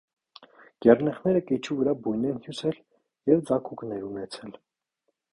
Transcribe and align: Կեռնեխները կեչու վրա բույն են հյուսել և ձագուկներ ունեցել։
Կեռնեխները 0.85 1.41
կեչու 1.49 1.75
վրա 1.81 1.93
բույն 2.07 2.23
են 2.29 2.39
հյուսել 2.45 2.79
և 3.33 3.43
ձագուկներ 3.51 4.07
ունեցել։ 4.09 4.57